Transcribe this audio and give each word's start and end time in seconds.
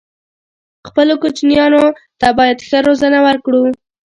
خپلو 0.87 1.13
کوچنيانو 1.21 1.83
ته 2.19 2.27
بايد 2.37 2.57
ښه 2.67 2.79
روزنه 2.87 3.19
ورکړو 3.27 3.63